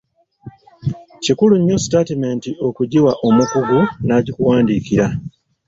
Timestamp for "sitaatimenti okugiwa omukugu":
1.83-3.79